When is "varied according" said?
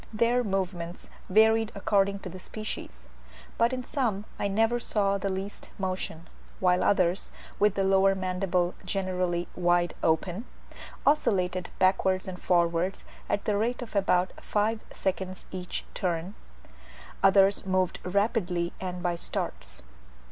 1.29-2.21